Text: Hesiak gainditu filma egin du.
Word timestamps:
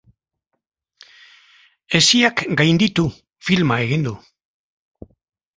Hesiak 1.99 2.43
gainditu 2.63 3.07
filma 3.49 3.81
egin 3.85 4.09
du. 4.11 4.15